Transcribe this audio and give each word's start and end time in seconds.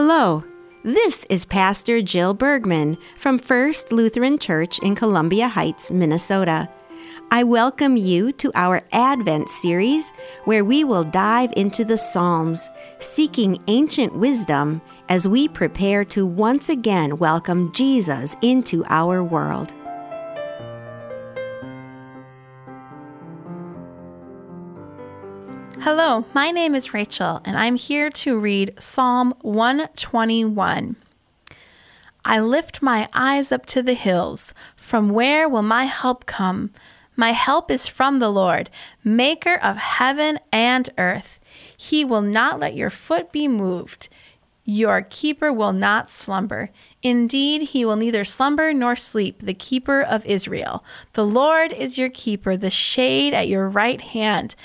Hello, 0.00 0.44
this 0.84 1.26
is 1.28 1.44
Pastor 1.44 2.00
Jill 2.00 2.32
Bergman 2.32 2.98
from 3.16 3.36
First 3.36 3.90
Lutheran 3.90 4.38
Church 4.38 4.78
in 4.78 4.94
Columbia 4.94 5.48
Heights, 5.48 5.90
Minnesota. 5.90 6.68
I 7.32 7.42
welcome 7.42 7.96
you 7.96 8.30
to 8.30 8.52
our 8.54 8.82
Advent 8.92 9.48
series 9.48 10.12
where 10.44 10.64
we 10.64 10.84
will 10.84 11.02
dive 11.02 11.52
into 11.56 11.84
the 11.84 11.98
Psalms, 11.98 12.70
seeking 13.00 13.58
ancient 13.66 14.14
wisdom 14.14 14.82
as 15.08 15.26
we 15.26 15.48
prepare 15.48 16.04
to 16.04 16.24
once 16.24 16.68
again 16.68 17.18
welcome 17.18 17.72
Jesus 17.72 18.36
into 18.40 18.84
our 18.88 19.24
world. 19.24 19.74
Hello, 26.08 26.24
my 26.32 26.50
name 26.50 26.74
is 26.74 26.94
Rachel, 26.94 27.42
and 27.44 27.54
I'm 27.58 27.76
here 27.76 28.08
to 28.08 28.38
read 28.38 28.72
Psalm 28.78 29.34
121. 29.42 30.96
I 32.24 32.40
lift 32.40 32.80
my 32.80 33.10
eyes 33.12 33.52
up 33.52 33.66
to 33.66 33.82
the 33.82 33.92
hills. 33.92 34.54
From 34.74 35.10
where 35.10 35.46
will 35.46 35.60
my 35.60 35.84
help 35.84 36.24
come? 36.24 36.70
My 37.14 37.32
help 37.32 37.70
is 37.70 37.88
from 37.88 38.20
the 38.20 38.30
Lord, 38.30 38.70
maker 39.04 39.56
of 39.56 39.76
heaven 39.76 40.38
and 40.50 40.88
earth. 40.96 41.40
He 41.76 42.06
will 42.06 42.22
not 42.22 42.58
let 42.58 42.74
your 42.74 42.88
foot 42.88 43.30
be 43.30 43.46
moved. 43.46 44.08
Your 44.64 45.02
keeper 45.02 45.52
will 45.52 45.74
not 45.74 46.10
slumber. 46.10 46.70
Indeed, 47.02 47.68
he 47.68 47.84
will 47.84 47.96
neither 47.96 48.24
slumber 48.24 48.72
nor 48.72 48.96
sleep, 48.96 49.40
the 49.40 49.52
keeper 49.52 50.00
of 50.00 50.24
Israel. 50.24 50.82
The 51.12 51.26
Lord 51.26 51.70
is 51.70 51.98
your 51.98 52.08
keeper, 52.08 52.56
the 52.56 52.70
shade 52.70 53.34
at 53.34 53.48
your 53.48 53.68
right 53.68 54.00
hand. 54.00 54.56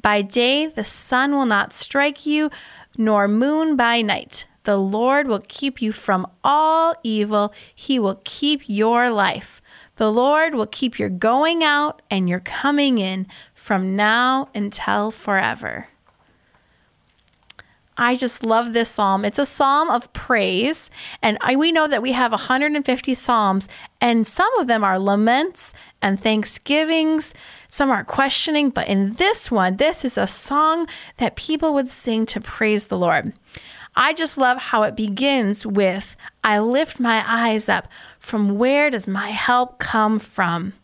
By 0.00 0.22
day 0.22 0.66
the 0.66 0.84
sun 0.84 1.32
will 1.32 1.46
not 1.46 1.72
strike 1.72 2.26
you, 2.26 2.50
nor 2.98 3.28
moon 3.28 3.76
by 3.76 4.02
night. 4.02 4.46
The 4.64 4.76
Lord 4.76 5.28
will 5.28 5.42
keep 5.46 5.80
you 5.80 5.92
from 5.92 6.26
all 6.42 6.94
evil. 7.04 7.54
He 7.74 7.98
will 7.98 8.20
keep 8.24 8.62
your 8.66 9.10
life. 9.10 9.62
The 9.94 10.10
Lord 10.10 10.54
will 10.54 10.66
keep 10.66 10.98
your 10.98 11.08
going 11.08 11.62
out 11.62 12.02
and 12.10 12.28
your 12.28 12.40
coming 12.40 12.98
in 12.98 13.26
from 13.54 13.94
now 13.94 14.48
until 14.54 15.10
forever. 15.10 15.88
I 17.96 18.14
just 18.14 18.44
love 18.44 18.72
this 18.72 18.90
psalm. 18.90 19.24
It's 19.24 19.38
a 19.38 19.46
psalm 19.46 19.90
of 19.90 20.12
praise. 20.12 20.90
And 21.22 21.38
I, 21.40 21.56
we 21.56 21.72
know 21.72 21.88
that 21.88 22.02
we 22.02 22.12
have 22.12 22.30
150 22.30 23.14
psalms, 23.14 23.68
and 24.00 24.26
some 24.26 24.52
of 24.58 24.66
them 24.66 24.84
are 24.84 24.98
laments 24.98 25.72
and 26.02 26.20
thanksgivings. 26.20 27.32
Some 27.68 27.90
are 27.90 28.04
questioning. 28.04 28.70
But 28.70 28.88
in 28.88 29.14
this 29.14 29.50
one, 29.50 29.76
this 29.76 30.04
is 30.04 30.18
a 30.18 30.26
song 30.26 30.86
that 31.16 31.36
people 31.36 31.72
would 31.74 31.88
sing 31.88 32.26
to 32.26 32.40
praise 32.40 32.88
the 32.88 32.98
Lord. 32.98 33.32
I 33.98 34.12
just 34.12 34.36
love 34.36 34.58
how 34.58 34.82
it 34.82 34.94
begins 34.94 35.64
with 35.64 36.16
I 36.44 36.60
lift 36.60 37.00
my 37.00 37.24
eyes 37.26 37.68
up. 37.68 37.88
From 38.20 38.58
where 38.58 38.90
does 38.90 39.08
my 39.08 39.30
help 39.30 39.78
come 39.78 40.18
from? 40.18 40.74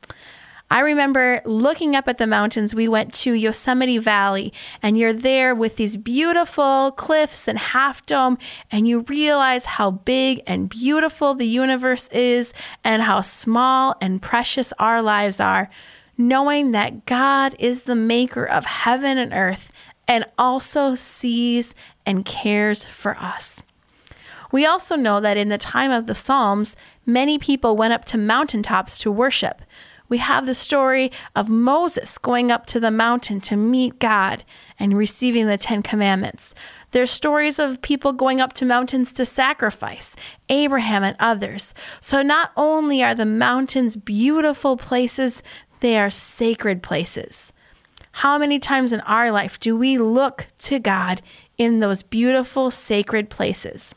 I 0.73 0.81
remember 0.81 1.43
looking 1.45 1.95
up 1.95 2.09
at 2.09 2.17
the 2.17 2.27
mountains. 2.27 2.75
We 2.75 2.89
went 2.89 3.13
to 3.13 3.35
Yosemite 3.35 3.99
Valley, 3.99 4.55
and 4.83 4.97
you're 4.97 5.13
there 5.13 5.55
with 5.55 5.77
these 5.77 5.99
beautiful 5.99 6.93
cliffs 6.93 7.47
and 7.47 7.59
half 7.59 8.07
dome, 8.07 8.39
and 8.71 8.89
you 8.89 9.01
realize 9.01 9.67
how 9.67 9.91
big 9.91 10.41
and 10.47 10.71
beautiful 10.71 11.35
the 11.35 11.47
universe 11.47 12.09
is, 12.09 12.55
and 12.83 13.03
how 13.03 13.21
small 13.21 13.97
and 14.01 14.23
precious 14.23 14.73
our 14.79 15.03
lives 15.03 15.41
are, 15.41 15.69
knowing 16.17 16.73
that 16.73 17.05
God 17.05 17.55
is 17.59 17.83
the 17.83 17.95
maker 17.95 18.47
of 18.47 18.65
heaven 18.65 19.19
and 19.19 19.35
earth 19.35 19.71
and 20.09 20.25
also 20.39 20.95
sees 20.95 21.75
and 22.07 22.25
cares 22.25 22.83
for 22.83 23.15
us. 23.19 23.63
We 24.51 24.65
also 24.65 24.97
know 24.97 25.21
that 25.21 25.37
in 25.37 25.51
the 25.51 25.59
time 25.59 25.91
of 25.91 26.07
the 26.07 26.15
Psalms, 26.15 26.77
many 27.05 27.39
people 27.39 27.77
went 27.77 27.93
up 27.93 28.07
to 28.07 28.17
mountaintops 28.17 28.99
to 29.01 29.13
worship 29.13 29.61
we 30.13 30.19
have 30.19 30.45
the 30.45 30.53
story 30.53 31.11
of 31.35 31.49
Moses 31.49 32.19
going 32.19 32.51
up 32.51 32.67
to 32.67 32.79
the 32.79 32.91
mountain 32.91 33.41
to 33.41 33.57
meet 33.57 33.99
God 33.99 34.45
and 34.79 34.95
receiving 34.95 35.47
the 35.47 35.57
Ten 35.57 35.83
Commandments. 35.83 36.55
There's 36.91 37.11
stories 37.11 37.59
of 37.59 37.81
people 37.81 38.13
going 38.13 38.39
up 38.39 38.53
to 38.55 38.67
mountains 38.67 39.15
to 39.15 39.25
sacrifice, 39.25 40.15
Abraham 40.51 41.03
and 41.03 41.17
others. 41.19 41.73
So 42.03 42.21
not 42.21 42.53
only 42.59 43.03
are 43.03 43.15
the 43.15 43.25
mountains 43.25 43.97
beautiful 43.97 44.77
places, 44.77 45.43
they 45.81 45.97
are 45.97 46.11
sacred 46.11 46.83
places. 46.83 47.55
How 48.17 48.37
many 48.37 48.59
times 48.59 48.93
in 48.93 49.01
our 49.01 49.31
life 49.31 49.59
do 49.59 49.75
we 49.75 49.97
look 49.97 50.49
to 50.59 50.79
God 50.79 51.23
in 51.57 51.79
those 51.79 52.03
beautiful, 52.03 52.71
sacred 52.71 53.31
places? 53.31 53.95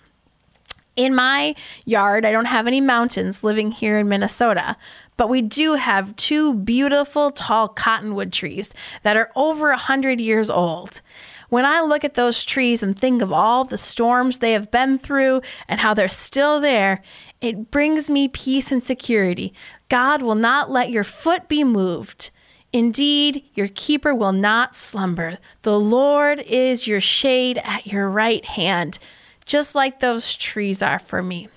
In 0.96 1.14
my 1.14 1.56
yard, 1.86 2.25
I 2.25 2.31
don't 2.31 2.46
have 2.46 2.68
any 2.68 2.80
mountains 2.80 3.44
living 3.44 3.72
here 3.72 4.00
in 4.00 4.08
Minnesota, 4.08 4.78
but 5.18 5.30
we 5.30 5.42
do 5.42 5.76
have 5.76 6.16
two 6.16 6.53
beautiful 6.53 7.31
tall 7.31 7.68
cottonwood 7.68 8.34
trees 8.34 8.74
that 9.03 9.18
are 9.18 9.31
over 9.36 9.72
a 9.72 9.78
hundred 9.78 10.20
years 10.20 10.50
old. 10.50 11.02
When 11.50 11.66
I 11.66 11.81
look 11.81 12.03
at 12.03 12.16
those 12.16 12.44
trees 12.44 12.81
and 12.81 12.98
think 12.98 13.22
of 13.22 13.31
all 13.31 13.64
the 13.64 13.78
storms 13.78 14.40
they 14.40 14.54
have 14.54 14.72
been 14.72 14.98
through 14.98 15.42
and 15.68 15.80
how 15.80 15.94
they're 15.94 16.08
still 16.08 16.59
there, 16.59 17.02
it 17.40 17.72
brings 17.72 18.09
me 18.09 18.28
peace 18.28 18.72
and 18.72 18.81
security. 18.81 19.54
God 19.88 20.22
will 20.22 20.36
not 20.36 20.72
let 20.72 20.90
your 20.90 21.04
foot 21.04 21.48
be 21.48 21.64
moved. 21.64 22.31
Indeed, 22.74 23.46
your 23.54 23.70
keeper 23.70 24.14
will 24.14 24.34
not 24.34 24.75
slumber. 24.75 25.38
The 25.62 25.80
Lord 25.80 26.42
is 26.42 26.88
your 26.88 27.00
shade 27.00 27.59
at 27.64 27.88
your 27.88 28.09
right 28.09 28.44
hand, 28.44 29.00
just 29.46 29.75
like 29.75 30.00
those 30.00 30.36
trees 30.36 30.81
are 30.81 31.00
for 31.00 31.24
me 31.24 31.48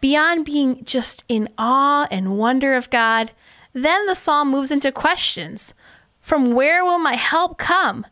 beyond 0.00 0.44
being 0.44 0.84
just 0.84 1.24
in 1.28 1.48
awe 1.58 2.06
and 2.10 2.38
wonder 2.38 2.74
of 2.74 2.90
God, 2.90 3.32
then 3.72 4.06
the 4.06 4.14
psalm 4.14 4.50
moves 4.50 4.70
into 4.70 4.92
questions. 4.92 5.74
From 6.20 6.54
where 6.54 6.84
will 6.84 6.98
my 6.98 7.14
help 7.14 7.58
come? 7.58 8.06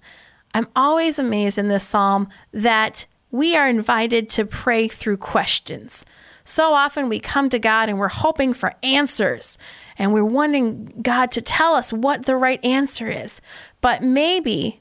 I'm 0.54 0.68
always 0.74 1.18
amazed 1.18 1.58
in 1.58 1.68
this 1.68 1.84
psalm 1.84 2.28
that 2.52 3.06
we 3.30 3.56
are 3.56 3.68
invited 3.68 4.28
to 4.30 4.46
pray 4.46 4.88
through 4.88 5.18
questions. 5.18 6.06
So 6.44 6.72
often 6.72 7.08
we 7.08 7.18
come 7.18 7.50
to 7.50 7.58
God 7.58 7.88
and 7.88 7.98
we're 7.98 8.08
hoping 8.08 8.54
for 8.54 8.74
answers 8.82 9.58
and 9.98 10.12
we're 10.12 10.24
wanting 10.24 11.02
God 11.02 11.32
to 11.32 11.42
tell 11.42 11.74
us 11.74 11.92
what 11.92 12.24
the 12.24 12.36
right 12.36 12.64
answer 12.64 13.10
is. 13.10 13.40
But 13.80 14.02
maybe 14.02 14.80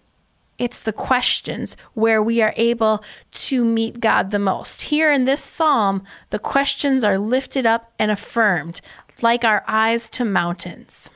it's 0.58 0.82
the 0.82 0.94
questions 0.94 1.76
where 1.94 2.22
we 2.22 2.42
are 2.42 2.54
able 2.56 3.04
to 3.32 3.66
meet 3.66 4.00
God 4.00 4.32
the 4.32 4.40
most. 4.40 4.84
Here 4.84 5.12
in 5.12 5.26
this 5.26 5.44
psalm, 5.44 6.04
the 6.30 6.40
questions 6.40 7.04
are 7.04 7.18
lifted 7.18 7.66
up 7.66 7.92
and 8.00 8.10
affirmed, 8.10 8.80
like 9.22 9.44
our 9.44 9.64
eyes 9.68 10.10
to 10.12 10.24
mountains. 10.24 11.10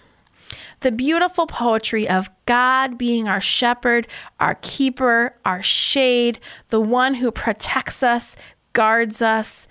The 0.81 0.91
beautiful 0.91 1.45
poetry 1.45 2.07
of 2.07 2.29
God 2.45 2.97
being 2.97 3.27
our 3.27 3.41
shepherd, 3.41 4.07
our 4.39 4.55
keeper, 4.61 5.35
our 5.43 5.61
shade, 5.61 6.39
the 6.69 6.79
one 6.79 7.15
who 7.15 7.31
protects 7.31 8.01
us, 8.01 8.35
guards 8.73 9.21
us. 9.21 9.67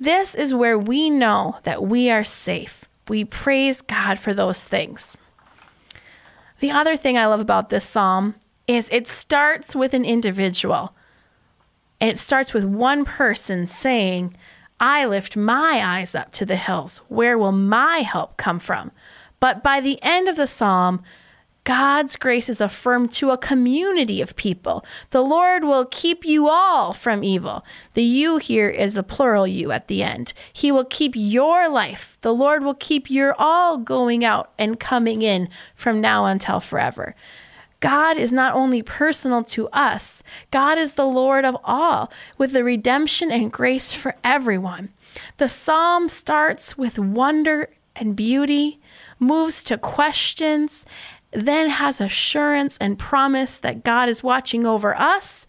This 0.00 0.34
is 0.34 0.54
where 0.54 0.78
we 0.78 1.10
know 1.10 1.58
that 1.62 1.84
we 1.84 2.10
are 2.10 2.24
safe. 2.24 2.88
We 3.08 3.24
praise 3.24 3.80
God 3.80 4.18
for 4.18 4.34
those 4.34 4.62
things. 4.62 5.16
The 6.60 6.70
other 6.72 6.96
thing 6.96 7.16
I 7.16 7.26
love 7.26 7.40
about 7.40 7.68
this 7.68 7.84
psalm 7.84 8.34
is 8.68 8.88
it 8.92 9.08
starts 9.08 9.74
with 9.74 9.94
an 9.94 10.04
individual. 10.04 10.94
It 12.00 12.18
starts 12.18 12.54
with 12.54 12.64
one 12.64 13.04
person 13.04 13.66
saying, 13.66 14.36
I 14.78 15.06
lift 15.06 15.36
my 15.36 15.80
eyes 15.82 16.14
up 16.14 16.30
to 16.32 16.46
the 16.46 16.56
hills. 16.56 16.98
Where 17.08 17.36
will 17.36 17.50
my 17.50 17.98
help 17.98 18.36
come 18.36 18.60
from? 18.60 18.92
But 19.40 19.62
by 19.62 19.80
the 19.80 19.98
end 20.02 20.28
of 20.28 20.36
the 20.36 20.46
psalm, 20.46 21.02
God's 21.64 22.16
grace 22.16 22.48
is 22.48 22.60
affirmed 22.60 23.12
to 23.12 23.30
a 23.30 23.36
community 23.36 24.22
of 24.22 24.36
people. 24.36 24.84
The 25.10 25.20
Lord 25.20 25.64
will 25.64 25.84
keep 25.84 26.24
you 26.24 26.48
all 26.48 26.92
from 26.92 27.22
evil. 27.22 27.64
The 27.94 28.02
you 28.02 28.38
here 28.38 28.70
is 28.70 28.94
the 28.94 29.02
plural 29.02 29.46
you 29.46 29.70
at 29.70 29.88
the 29.88 30.02
end. 30.02 30.32
He 30.52 30.72
will 30.72 30.84
keep 30.84 31.12
your 31.14 31.68
life. 31.68 32.16
The 32.22 32.32
Lord 32.32 32.62
will 32.64 32.74
keep 32.74 33.10
your 33.10 33.34
all 33.38 33.76
going 33.76 34.24
out 34.24 34.52
and 34.58 34.80
coming 34.80 35.20
in 35.20 35.48
from 35.74 36.00
now 36.00 36.24
until 36.24 36.60
forever. 36.60 37.14
God 37.80 38.16
is 38.16 38.32
not 38.32 38.54
only 38.54 38.82
personal 38.82 39.44
to 39.44 39.68
us, 39.68 40.22
God 40.50 40.78
is 40.78 40.94
the 40.94 41.06
Lord 41.06 41.44
of 41.44 41.56
all, 41.64 42.12
with 42.36 42.52
the 42.52 42.64
redemption 42.64 43.30
and 43.30 43.52
grace 43.52 43.92
for 43.92 44.16
everyone. 44.24 44.90
The 45.36 45.48
psalm 45.48 46.08
starts 46.08 46.76
with 46.76 46.98
wonder 46.98 47.70
and 47.94 48.16
beauty, 48.16 48.80
moves 49.18 49.62
to 49.64 49.78
questions, 49.78 50.84
then 51.30 51.70
has 51.70 52.00
assurance 52.00 52.78
and 52.78 52.98
promise 52.98 53.58
that 53.58 53.84
God 53.84 54.08
is 54.08 54.22
watching 54.22 54.66
over 54.66 54.96
us, 54.96 55.46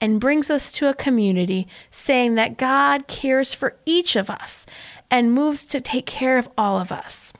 and 0.00 0.20
brings 0.20 0.48
us 0.48 0.72
to 0.72 0.88
a 0.88 0.94
community 0.94 1.68
saying 1.90 2.34
that 2.34 2.56
God 2.56 3.06
cares 3.06 3.52
for 3.52 3.76
each 3.84 4.16
of 4.16 4.30
us 4.30 4.64
and 5.10 5.32
moves 5.32 5.66
to 5.66 5.80
take 5.80 6.06
care 6.06 6.38
of 6.38 6.48
all 6.56 6.80
of 6.80 6.90
us. 6.90 7.34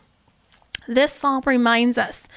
This 0.86 1.12
psalm 1.12 1.42
reminds 1.46 1.96
us 1.96 2.28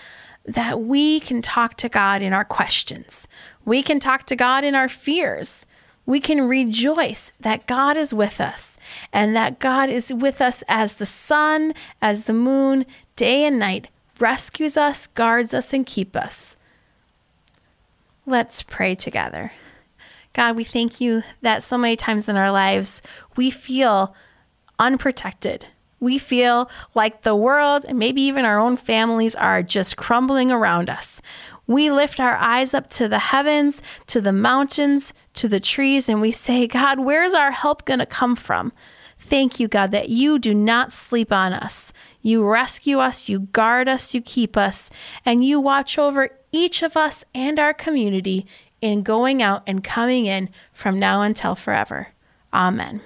that 0.46 0.82
we 0.82 1.20
can 1.20 1.42
talk 1.42 1.76
to 1.78 1.90
God 1.90 2.22
in 2.22 2.34
our 2.34 2.44
questions. 2.44 3.28
We 3.66 3.82
can 3.82 4.00
talk 4.00 4.26
to 4.26 4.36
God 4.36 4.64
in 4.64 4.76
our 4.76 4.90
fears. 4.90 5.66
we 6.06 6.20
can 6.20 6.48
rejoice 6.48 7.32
that 7.40 7.68
God 7.68 7.96
is 7.96 8.14
with 8.14 8.42
us 8.42 8.78
and 9.12 9.36
that 9.36 9.60
God 9.60 9.90
is 9.90 10.14
with 10.14 10.42
us 10.42 10.64
as 10.68 10.96
the 10.96 11.06
sun, 11.06 11.74
as 12.02 12.26
the 12.26 12.34
moon, 12.34 12.86
day 13.16 13.46
and 13.46 13.58
night, 13.58 13.88
rescues 14.20 14.76
us, 14.78 15.08
guards 15.08 15.54
us, 15.54 15.74
and 15.74 15.86
keep 15.86 16.16
us. 16.16 16.58
Let's 18.26 18.64
pray 18.64 18.96
together. 18.96 19.52
God, 20.34 20.56
we 20.56 20.64
thank 20.64 21.00
you 21.00 21.24
that 21.42 21.64
so 21.64 21.78
many 21.78 21.96
times 21.96 22.28
in 22.28 22.38
our 22.38 22.52
lives 22.52 23.02
we 23.36 23.52
feel 23.52 24.16
unprotected. 24.80 25.68
We 26.04 26.18
feel 26.18 26.70
like 26.94 27.22
the 27.22 27.34
world 27.34 27.86
and 27.88 27.98
maybe 27.98 28.22
even 28.24 28.44
our 28.44 28.60
own 28.60 28.76
families 28.76 29.36
are 29.36 29.64
just 29.64 29.96
crumbling 29.96 30.52
around 30.52 30.90
us. 30.90 31.22
We 31.66 31.90
lift 31.90 32.20
our 32.20 32.36
eyes 32.36 32.74
up 32.74 32.90
to 32.92 33.08
the 33.08 33.20
heavens, 33.20 33.82
to 34.08 34.20
the 34.20 34.34
mountains, 34.34 35.14
to 35.36 35.48
the 35.48 35.62
trees, 35.62 36.10
and 36.10 36.20
we 36.20 36.32
say, 36.32 36.68
God, 36.68 37.00
where's 37.00 37.34
our 37.34 37.52
help 37.52 37.86
going 37.86 38.00
to 38.00 38.06
come 38.06 38.36
from? 38.36 38.74
Thank 39.18 39.62
you, 39.62 39.70
God, 39.70 39.92
that 39.92 40.10
you 40.10 40.40
do 40.40 40.54
not 40.54 40.92
sleep 40.92 41.32
on 41.32 41.54
us. 41.54 41.94
You 42.22 42.46
rescue 42.46 43.00
us, 43.00 43.30
you 43.30 43.40
guard 43.40 43.88
us, 43.88 44.14
you 44.14 44.20
keep 44.20 44.58
us, 44.58 44.90
and 45.26 45.46
you 45.46 45.62
watch 45.62 45.98
over 45.98 46.32
each 46.52 46.84
of 46.84 46.98
us 46.98 47.24
and 47.34 47.58
our 47.58 47.74
community 47.74 48.46
in 48.82 49.04
going 49.04 49.42
out 49.42 49.64
and 49.66 49.82
coming 49.82 50.26
in 50.26 50.50
from 50.74 51.00
now 51.00 51.22
until 51.22 51.56
forever. 51.56 52.10
Amen. 52.54 53.00